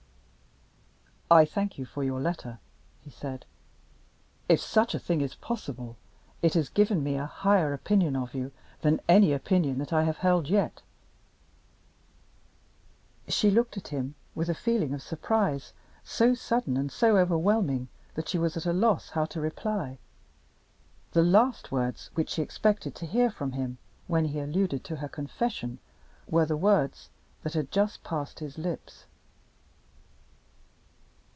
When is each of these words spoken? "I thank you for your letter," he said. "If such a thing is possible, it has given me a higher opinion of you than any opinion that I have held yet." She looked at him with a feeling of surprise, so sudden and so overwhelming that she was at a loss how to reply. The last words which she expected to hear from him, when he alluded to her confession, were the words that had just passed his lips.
"I 1.33 1.45
thank 1.45 1.77
you 1.77 1.85
for 1.85 2.03
your 2.03 2.19
letter," 2.19 2.59
he 2.99 3.09
said. 3.09 3.45
"If 4.49 4.59
such 4.59 4.93
a 4.93 4.99
thing 4.99 5.21
is 5.21 5.35
possible, 5.35 5.95
it 6.41 6.55
has 6.55 6.67
given 6.67 7.01
me 7.01 7.15
a 7.15 7.25
higher 7.25 7.71
opinion 7.71 8.17
of 8.17 8.33
you 8.33 8.51
than 8.81 8.99
any 9.07 9.31
opinion 9.31 9.77
that 9.77 9.93
I 9.93 10.03
have 10.03 10.17
held 10.17 10.49
yet." 10.49 10.81
She 13.29 13.49
looked 13.49 13.77
at 13.77 13.87
him 13.87 14.15
with 14.35 14.49
a 14.49 14.53
feeling 14.53 14.93
of 14.93 15.01
surprise, 15.01 15.71
so 16.03 16.33
sudden 16.33 16.75
and 16.75 16.91
so 16.91 17.15
overwhelming 17.15 17.87
that 18.15 18.27
she 18.27 18.37
was 18.37 18.57
at 18.57 18.65
a 18.65 18.73
loss 18.73 19.11
how 19.11 19.23
to 19.27 19.39
reply. 19.39 19.99
The 21.13 21.23
last 21.23 21.71
words 21.71 22.09
which 22.13 22.31
she 22.31 22.41
expected 22.41 22.93
to 22.95 23.05
hear 23.05 23.31
from 23.31 23.53
him, 23.53 23.77
when 24.07 24.25
he 24.25 24.39
alluded 24.41 24.83
to 24.83 24.97
her 24.97 25.07
confession, 25.07 25.79
were 26.27 26.45
the 26.45 26.57
words 26.57 27.07
that 27.43 27.53
had 27.53 27.71
just 27.71 28.03
passed 28.03 28.39
his 28.39 28.57
lips. 28.57 29.05